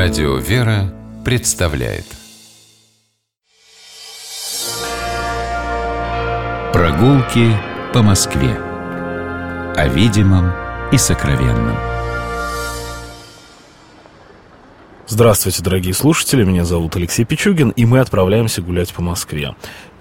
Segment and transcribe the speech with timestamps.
[0.00, 2.04] Радио «Вера» представляет
[6.72, 7.56] Прогулки
[7.92, 8.54] по Москве
[9.74, 10.52] О видимом
[10.92, 11.76] и сокровенном
[15.08, 19.56] Здравствуйте, дорогие слушатели, меня зовут Алексей Пичугин, и мы отправляемся гулять по Москве.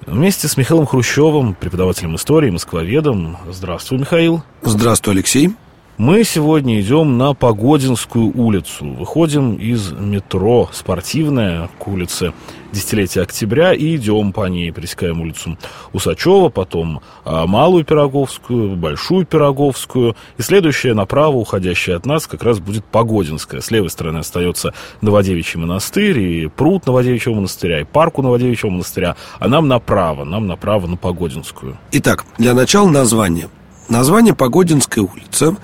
[0.05, 3.38] Вместе с Михаилом Хрущевым, преподавателем истории, москвоведом.
[3.50, 4.43] Здравствуй, Михаил.
[4.61, 5.55] Здравствуй, Алексей.
[5.98, 8.86] Мы сегодня идем на Погодинскую улицу.
[8.86, 12.33] Выходим из метро «Спортивная» к улице
[12.71, 15.57] Десятилетия Октября и идем по ней, пересекаем улицу
[15.93, 20.15] Усачева, потом а, Малую Пироговскую, Большую Пироговскую.
[20.37, 23.61] И следующая направо, уходящая от нас, как раз будет Погодинская.
[23.61, 29.15] С левой стороны остается Новодевичий монастырь и пруд Новодевичьего монастыря, и парку Новодевичьего монастыря.
[29.39, 31.75] А нам направо, нам направо на Погодинскую.
[31.92, 33.50] Итак, для начала название.
[33.89, 35.56] Название Погодинская улица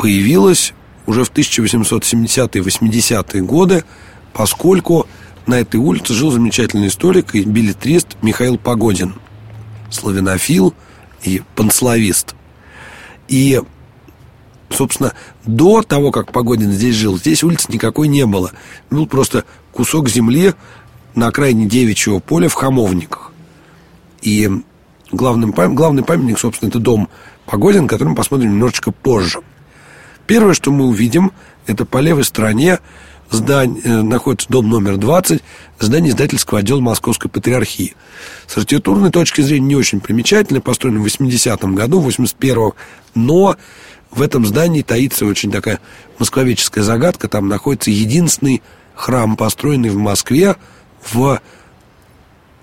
[0.00, 0.72] появилась
[1.06, 3.84] уже в 1870-е 80-е годы,
[4.32, 5.06] поскольку
[5.46, 9.14] на этой улице жил замечательный историк и билетрист Михаил Погодин,
[9.90, 10.72] славянофил
[11.22, 12.34] и панславист.
[13.28, 13.60] И,
[14.70, 15.12] собственно,
[15.44, 18.52] до того, как Погодин здесь жил, здесь улицы никакой не было.
[18.90, 20.54] Был просто кусок земли
[21.14, 23.32] на окраине девичьего поля в Хамовниках.
[24.22, 24.50] И
[25.12, 27.10] главным, главный памятник, собственно, это дом
[27.44, 29.40] Погодин, который мы посмотрим немножечко позже.
[30.30, 31.32] Первое, что мы увидим,
[31.66, 32.78] это по левой стороне
[33.32, 35.42] здание, э, находится дом номер 20,
[35.80, 37.96] здание издательского отдела Московской Патриархии.
[38.46, 42.74] С архитектурной точки зрения не очень примечательно, построено в 80-м году, 81-м,
[43.16, 43.56] но
[44.12, 45.80] в этом здании таится очень такая
[46.20, 47.26] москвоведческая загадка.
[47.26, 48.62] Там находится единственный
[48.94, 50.54] храм, построенный в Москве
[51.10, 51.40] в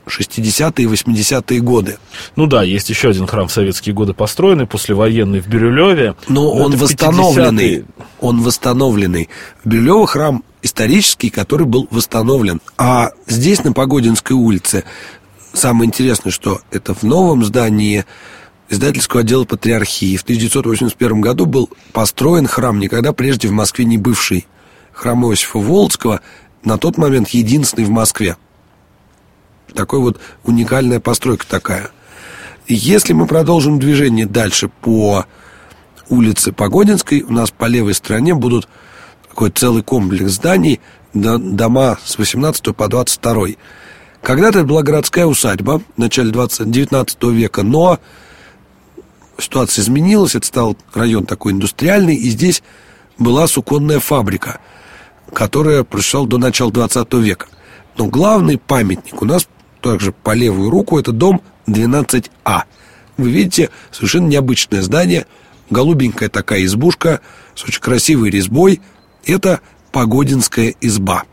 [0.07, 1.97] 60-е и 80-е годы.
[2.35, 6.15] Ну да, есть еще один храм в советские годы построенный, послевоенный в Бирюлеве.
[6.27, 7.85] Но, Но он восстановленный.
[8.19, 9.29] Он восстановленный.
[9.63, 12.61] В Бирюлево храм исторический, который был восстановлен.
[12.77, 14.83] А здесь, на Погодинской улице,
[15.53, 18.05] самое интересное, что это в новом здании
[18.69, 20.17] издательского отдела Патриархии.
[20.17, 24.45] В 1981 году был построен храм, никогда прежде в Москве не бывший.
[24.91, 26.21] Храм Иосифа Володского,
[26.63, 28.35] на тот момент единственный в Москве.
[29.77, 31.91] Такой вот уникальная постройка такая.
[32.67, 35.27] Если мы продолжим движение дальше по
[36.09, 38.67] улице Погодинской, у нас по левой стороне будут
[39.29, 40.81] такой целый комплекс зданий,
[41.13, 43.49] дома с 18 по 22.
[44.23, 47.99] Когда-то это была городская усадьба в начале 20, 19 века, но
[49.37, 52.63] ситуация изменилась, это стал район такой индустриальный, и здесь
[53.19, 54.59] была суконная фабрика,
[55.31, 57.45] которая прошла до начала 20 века.
[57.95, 59.47] Но главный памятник у нас
[59.81, 62.63] также по левую руку, это дом 12А.
[63.17, 65.25] Вы видите, совершенно необычное здание,
[65.69, 67.21] голубенькая такая избушка
[67.55, 68.81] с очень красивой резьбой.
[69.25, 69.61] Это
[69.91, 71.23] Погодинская изба.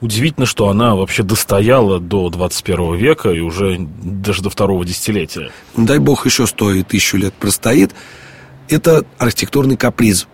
[0.00, 5.50] Удивительно, что она вообще достояла до 21 века и уже даже до второго десятилетия.
[5.76, 7.92] Дай бог еще сто и тысячу лет простоит.
[8.68, 10.26] Это архитектурный каприз.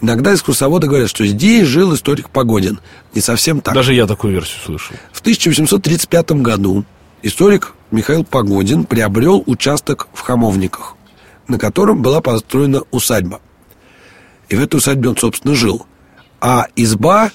[0.00, 2.80] Иногда экскурсоводы говорят, что здесь жил историк Погодин.
[3.14, 3.74] Не совсем так.
[3.74, 4.96] Даже я такую версию слышал.
[5.12, 6.84] В 1835 году
[7.22, 10.94] историк Михаил Погодин приобрел участок в Хамовниках,
[11.48, 13.40] на котором была построена усадьба.
[14.48, 15.86] И в этой усадьбе он, собственно, жил.
[16.40, 17.30] А изба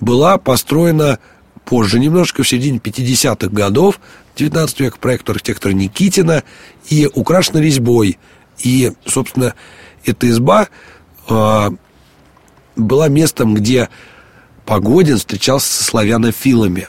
[0.00, 1.18] была построена
[1.64, 4.00] позже, немножко в середине 50-х годов,
[4.36, 6.44] 19 века, проекту архитектора Никитина,
[6.88, 8.18] и украшена резьбой.
[8.62, 9.54] И, собственно,
[10.04, 10.68] эта изба
[11.28, 11.72] а,
[12.76, 13.88] была местом, где
[14.64, 16.88] Погодин встречался со славянофилами.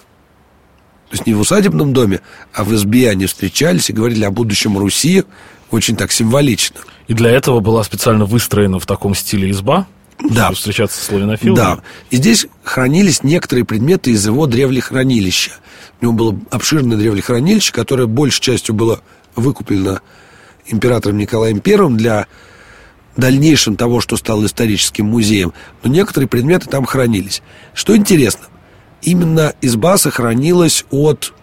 [1.09, 2.21] То есть не в усадебном доме,
[2.53, 5.23] а в избе они встречались и говорили о будущем Руси
[5.71, 6.81] очень так символично.
[7.07, 9.87] И для этого была специально выстроена в таком стиле изба?
[10.19, 10.45] Да.
[10.45, 11.55] Чтобы встречаться с славянофилами?
[11.55, 11.79] Да.
[12.09, 15.51] И здесь хранились некоторые предметы из его древлехранилища.
[16.01, 19.01] У него было обширное древлехранилище, которое большей частью было
[19.35, 20.01] выкуплено
[20.65, 22.27] императором Николаем I для
[23.17, 25.53] дальнейшем того, что стало историческим музеем,
[25.83, 27.41] но некоторые предметы там хранились.
[27.74, 28.45] Что интересно,
[29.01, 31.33] именно изба сохранилась от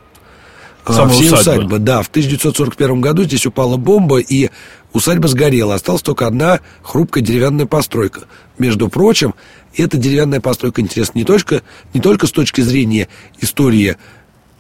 [0.87, 1.53] э, Самой всей усадьбы.
[1.53, 1.79] усадьбы.
[1.79, 4.51] Да, в 1941 году здесь упала бомба, и
[4.93, 5.75] усадьба сгорела.
[5.75, 8.23] Осталась только одна хрупкая деревянная постройка.
[8.59, 9.35] Между прочим,
[9.77, 11.63] эта деревянная постройка интересна не только,
[11.93, 13.09] не только с точки зрения
[13.41, 13.97] истории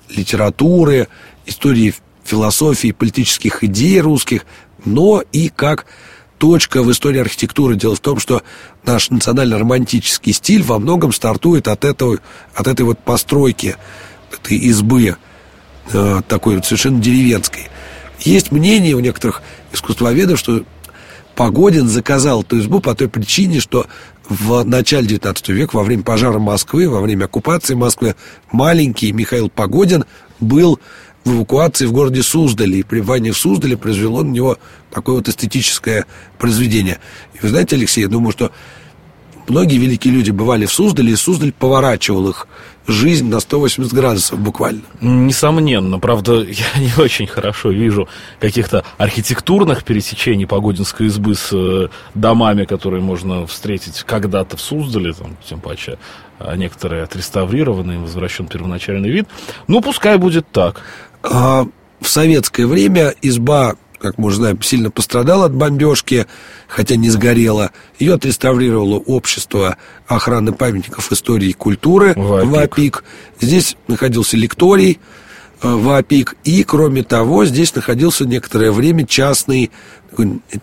[0.08, 1.08] литературы,
[1.46, 1.94] истории
[2.24, 4.44] философии, политических идей русских,
[4.84, 5.86] но и как
[6.38, 7.76] точка в истории архитектуры.
[7.76, 8.42] Дело в том, что
[8.84, 12.18] наш национально-романтический стиль во многом стартует от, этого,
[12.54, 13.76] от этой вот постройки,
[14.32, 15.16] этой избы,
[15.92, 17.68] э, такой вот совершенно деревенской.
[18.20, 19.42] Есть мнение у некоторых
[19.72, 20.64] искусствоведов, что
[21.34, 23.86] Погодин заказал эту избу по той причине, что
[24.28, 28.14] в начале 19 века, во время пожара Москвы, во время оккупации Москвы,
[28.50, 30.04] маленький Михаил Погодин
[30.40, 30.80] был
[31.24, 32.80] в эвакуации в городе Суздале.
[32.80, 34.58] И пребывание в Суздале произвело на него
[34.90, 36.06] такое вот эстетическое
[36.38, 36.98] произведение.
[37.34, 38.52] И вы знаете, Алексей, я думаю, что
[39.48, 42.46] многие великие люди бывали в Суздале, и Суздаль поворачивал их
[42.86, 44.82] жизнь на 180 градусов буквально.
[45.00, 45.98] Несомненно.
[45.98, 48.08] Правда, я не очень хорошо вижу
[48.40, 55.36] каких-то архитектурных пересечений Погодинской избы с э, домами, которые можно встретить когда-то в Суздале, там,
[55.48, 55.98] тем паче
[56.38, 59.28] а некоторые отреставрированы, возвращен первоначальный вид.
[59.66, 60.82] Ну, пускай будет так.
[61.24, 61.66] А
[62.00, 66.26] в советское время изба как мы уже знаем, сильно пострадала от бомбежки,
[66.68, 67.70] хотя не сгорела.
[67.98, 72.50] Ее отреставрировало общество охраны памятников истории и культуры ВАПИК.
[72.50, 73.04] ВАПИК.
[73.40, 75.00] Здесь находился лекторий
[75.62, 76.36] э, ВАПИК.
[76.44, 79.70] И, кроме того, здесь находился некоторое время частный,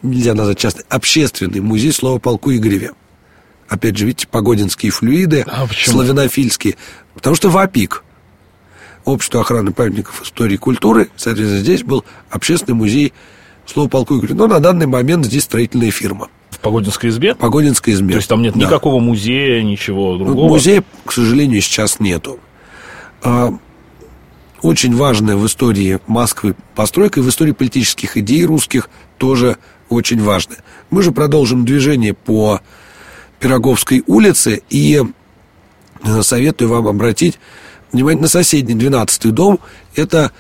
[0.03, 2.91] нельзя назвать частный, общественный музей слова полку Игореве.
[3.67, 6.75] Опять же, видите, погодинские флюиды, а славянофильские.
[7.15, 8.03] Потому что ВАПИК–
[9.05, 11.09] Общество охраны памятников истории и культуры.
[11.15, 13.13] Соответственно, здесь был общественный музей
[13.65, 14.35] слово полку Игорю.
[14.35, 16.29] Но на данный момент здесь строительная фирма.
[16.49, 17.33] В Погодинской избе?
[17.33, 18.11] В Погодинской избе.
[18.11, 18.67] То есть там нет да.
[18.67, 20.47] никакого музея, ничего другого?
[20.47, 22.39] Ну, музея, к сожалению, сейчас нету.
[23.23, 23.53] А,
[24.61, 29.57] очень важная в истории Москвы постройка и в истории политических идей русских тоже
[29.89, 30.59] очень важная.
[30.89, 32.61] Мы же продолжим движение по
[33.39, 35.01] Пироговской улице и
[36.03, 37.39] э, советую вам обратить
[37.91, 39.59] внимание на соседний 12-й дом.
[39.95, 40.31] Это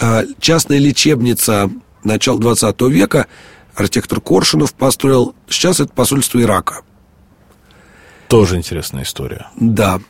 [0.00, 1.70] э, частная лечебница
[2.04, 3.26] начала 20 века.
[3.74, 5.34] Архитектор Коршунов построил.
[5.48, 6.82] Сейчас это посольство Ирака.
[8.28, 9.48] Тоже интересная история.
[9.56, 10.00] Да.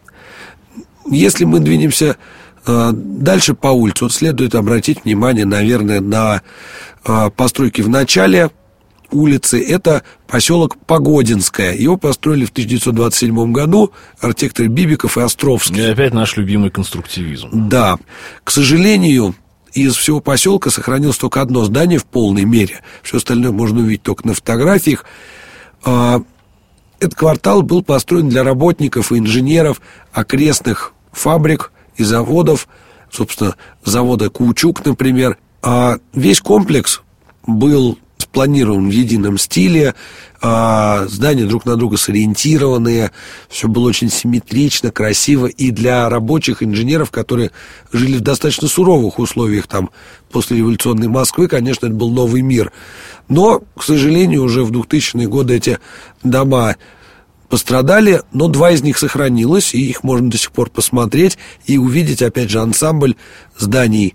[1.11, 2.17] Если мы двинемся
[2.67, 6.43] э, дальше по улице, вот следует обратить внимание, наверное, на
[7.05, 8.51] э, постройки в начале
[9.11, 9.63] улицы.
[9.63, 11.75] Это поселок Погодинское.
[11.75, 15.83] Его построили в 1927 году архитекторы Бибиков и Островский.
[15.83, 17.69] И опять наш любимый конструктивизм.
[17.69, 17.99] Да.
[18.45, 19.35] К сожалению,
[19.73, 22.83] из всего поселка сохранилось только одно здание в полной мере.
[23.03, 25.05] Все остальное можно увидеть только на фотографиях.
[25.85, 26.23] А,
[26.99, 29.81] этот квартал был построен для работников и инженеров
[30.13, 32.69] окрестных фабрик и заводов,
[33.11, 35.37] собственно, завода Каучук, например.
[35.63, 37.03] А весь комплекс
[37.47, 37.99] был
[38.37, 39.95] спланирован в едином стиле,
[40.43, 43.11] а, здания друг на друга сориентированные,
[43.49, 47.51] все было очень симметрично, красиво, и для рабочих инженеров, которые
[47.95, 49.89] жили в достаточно суровых условиях там
[50.31, 52.73] после революционной Москвы, конечно, это был новый мир.
[53.29, 55.79] Но, к сожалению, уже в 2000-е годы эти
[56.23, 56.77] дома
[57.49, 62.21] пострадали, но два из них сохранилось, и их можно до сих пор посмотреть и увидеть,
[62.21, 63.15] опять же, ансамбль
[63.57, 64.15] зданий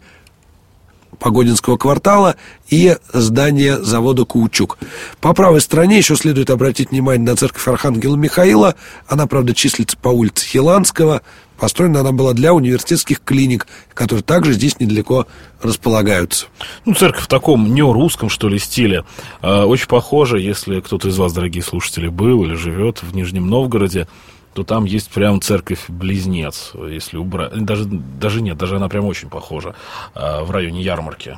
[1.21, 2.35] Погодинского квартала
[2.68, 4.79] и здание завода «Каучук».
[5.21, 8.73] По правой стороне еще следует обратить внимание на церковь Архангела Михаила.
[9.07, 11.21] Она, правда, числится по улице Хиланского.
[11.59, 15.27] Построена она была для университетских клиник, которые также здесь недалеко
[15.62, 16.47] располагаются.
[16.85, 19.06] Ну, церковь в таком неорусском, что ли, стиле.
[19.44, 24.07] А, очень похоже, если кто-то из вас, дорогие слушатели, был или живет в Нижнем Новгороде,
[24.53, 27.53] то там есть прям церковь-близнец, если убрать.
[27.63, 29.75] Даже, даже нет, даже она прям очень похожа
[30.13, 31.38] а, в районе ярмарки.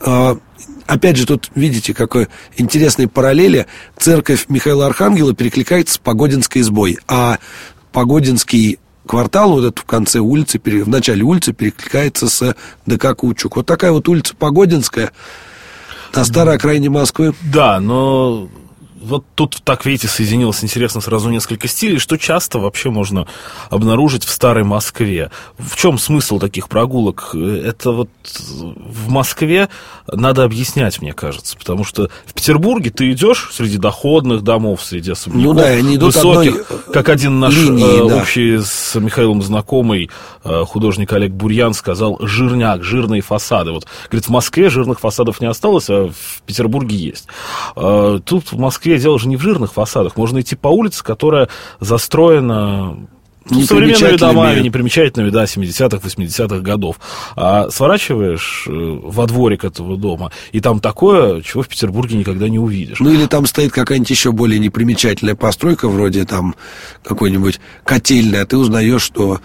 [0.00, 0.36] А,
[0.86, 3.66] опять же, тут видите, какой интересные параллели.
[3.96, 7.38] Церковь Михаила Архангела перекликается с Погодинской избой, а
[7.92, 12.56] Погодинский квартал, вот этот в конце улицы, в начале улицы перекликается с
[12.86, 13.56] ДК Кучук.
[13.56, 15.12] Вот такая вот улица Погодинская
[16.14, 17.34] на старой окраине Москвы.
[17.42, 18.48] Да, но
[19.02, 23.26] вот тут, так видите, соединилось интересно сразу несколько стилей, что часто вообще можно
[23.70, 25.30] обнаружить в старой Москве.
[25.58, 27.34] В чем смысл таких прогулок?
[27.34, 29.68] Это вот в Москве
[30.06, 35.54] надо объяснять, мне кажется, потому что в Петербурге ты идешь среди доходных домов, среди особняков
[35.56, 38.16] ну, да, они идут высоких, одной как один наш линии, э, да.
[38.16, 40.10] общий с Михаилом знакомый
[40.44, 43.72] э, художник Олег Бурьян сказал, жирняк, жирные фасады.
[43.72, 47.26] Вот, говорит, в Москве жирных фасадов не осталось, а в Петербурге есть.
[47.76, 50.16] Э, тут в Москве Москве дело же не в жирных фасадах.
[50.16, 51.48] Можно идти по улице, которая
[51.80, 52.96] застроена
[53.48, 56.96] ну, современными домами, непримечательными, да, 70-х, 80-х годов.
[57.34, 62.58] А сворачиваешь э, во дворик этого дома, и там такое, чего в Петербурге никогда не
[62.58, 63.00] увидишь.
[63.00, 66.54] Ну, или там стоит какая-нибудь еще более непримечательная постройка, вроде там
[67.02, 69.40] какой-нибудь котельная, а ты узнаешь, что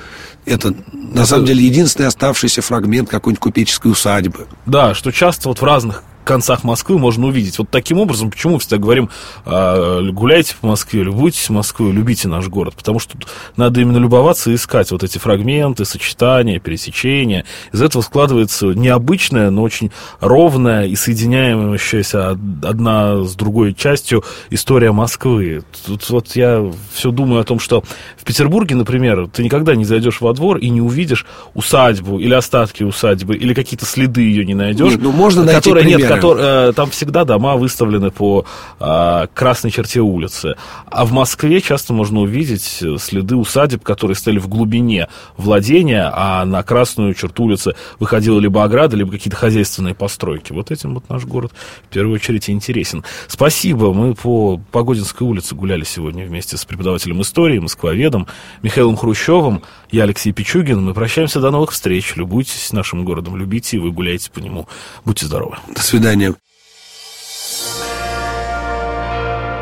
[0.46, 4.48] это, на самом деле, единственный оставшийся фрагмент какой-нибудь купеческой усадьбы.
[4.66, 7.57] Да, что часто вот в разных концах Москвы можно увидеть.
[7.57, 9.10] Вот таким образом, почему мы всегда говорим,
[9.46, 14.51] а, гуляйте по Москве, любуйтесь Москвой, любите наш город, потому что тут надо именно любоваться
[14.51, 17.46] и искать вот эти фрагменты, сочетания, пересечения.
[17.72, 25.63] Из этого складывается необычная, но очень ровная и соединяющаяся одна с другой частью история Москвы.
[25.86, 27.84] Тут вот я все думаю о том, что
[28.17, 32.84] в Петербурге, например, ты никогда не зайдешь во двор и не увидишь усадьбу или остатки
[32.84, 34.91] усадьбы, или какие-то следы ее не найдешь.
[34.91, 35.86] Нет, ну можно найти которые.
[35.88, 38.46] Нет, которые, э, там всегда дома выставлены по
[38.80, 40.56] э, красной черте улицы.
[40.90, 45.08] А в Москве часто можно увидеть следы усадеб, которые стояли в глубине
[45.38, 50.54] владения, а на красную черту улицы выходила либо ограда, либо какие-то хозяйственные постройки.
[50.54, 51.52] Вот этим вот наш город
[51.90, 53.04] в первую очередь интересен.
[53.28, 53.94] Спасибо.
[53.94, 58.28] Мы по Погодинской улице гуляли сегодня вместе с преподавателем истории, москвоведом
[58.62, 59.62] Михаилом Хрущевым.
[59.89, 60.84] Я Алексей Пичугин.
[60.84, 61.39] Мы прощаемся.
[61.39, 62.15] До новых встреч.
[62.15, 64.67] Любуйтесь нашим городом, любите, и вы гуляйте по нему.
[65.06, 65.58] Будьте здоровы.
[65.74, 66.36] До свидания.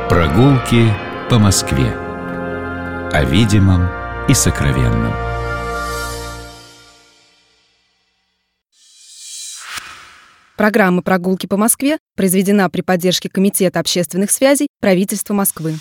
[0.10, 0.94] Прогулки
[1.30, 1.96] по Москве.
[3.12, 3.88] О видимом
[4.28, 5.14] и сокровенном.
[10.58, 15.76] Программа «Прогулки по Москве» произведена при поддержке Комитета общественных связей правительства Москвы.